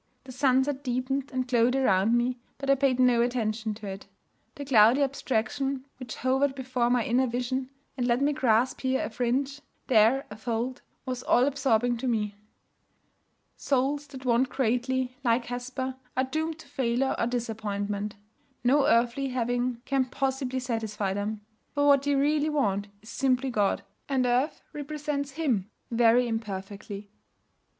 The 0.23 0.31
sunset 0.31 0.83
deepened 0.83 1.29
and 1.31 1.47
glowed 1.47 1.75
around 1.75 2.17
me, 2.17 2.39
but 2.57 2.71
I 2.71 2.73
paid 2.73 2.99
no 2.99 3.21
attention 3.21 3.75
to 3.75 3.85
it. 3.85 4.07
The 4.55 4.65
cloudy 4.65 5.03
abstraction 5.03 5.85
which 5.97 6.15
hovered 6.15 6.55
before 6.55 6.89
my 6.89 7.05
inner 7.05 7.27
vision, 7.27 7.69
and 7.95 8.07
let 8.07 8.19
me 8.19 8.33
grasp 8.33 8.81
here 8.81 9.05
a 9.05 9.11
fringe, 9.11 9.61
there 9.85 10.25
a 10.31 10.35
fold, 10.37 10.81
was 11.05 11.21
all 11.21 11.45
absorbing 11.45 11.97
to 11.97 12.07
me. 12.07 12.33
Souls 13.57 14.07
that 14.07 14.25
want 14.25 14.49
greatly, 14.49 15.17
like 15.23 15.45
Hesper, 15.45 15.95
are 16.17 16.23
doomed 16.23 16.57
to 16.57 16.67
failure 16.67 17.15
or 17.19 17.27
disappointment. 17.27 18.15
No 18.63 18.87
earthly 18.87 19.27
having 19.27 19.83
can 19.85 20.05
possibly 20.05 20.57
satisfy 20.59 21.13
them. 21.13 21.41
For 21.75 21.85
what 21.85 22.01
they 22.01 22.15
really 22.15 22.49
want 22.49 22.87
is 23.03 23.09
simply 23.09 23.51
God, 23.51 23.83
and 24.09 24.25
earth 24.25 24.63
represents 24.73 25.33
Him 25.33 25.69
very 25.91 26.27
imperfectly. 26.27 27.11